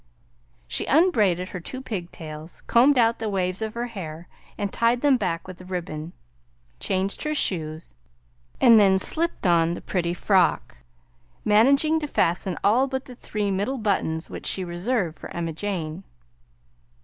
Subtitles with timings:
[0.67, 4.27] She unbraided her two pig tails, combed out the waves of her hair
[4.57, 6.13] and tied them back with a ribbon,
[6.79, 7.93] changed her shoes,
[8.59, 10.77] and then slipped on the pretty frock,
[11.45, 16.03] managing to fasten all but the three middle buttons, which she reserved for Emma Jane.